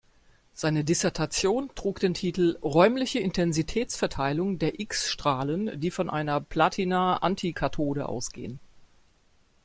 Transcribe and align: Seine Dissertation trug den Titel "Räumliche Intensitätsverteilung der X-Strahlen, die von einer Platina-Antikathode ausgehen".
Seine 0.55 0.83
Dissertation 0.83 1.69
trug 1.75 1.99
den 1.99 2.15
Titel 2.15 2.57
"Räumliche 2.63 3.19
Intensitätsverteilung 3.19 4.57
der 4.57 4.79
X-Strahlen, 4.79 5.79
die 5.79 5.91
von 5.91 6.09
einer 6.09 6.41
Platina-Antikathode 6.41 8.09
ausgehen". 8.09 8.59